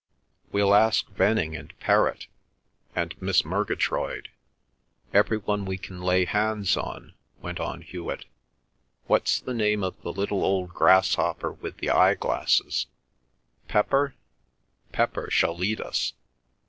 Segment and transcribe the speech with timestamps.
[0.51, 2.25] '""We'll ask Venning and Perrott
[2.95, 8.25] and Miss Murgatroyd—every one we can lay hands on," went on Hewet.
[9.05, 12.87] "What's the name of the little old grasshopper with the eyeglasses?
[13.67, 16.13] Pepper?—Pepper shall lead us."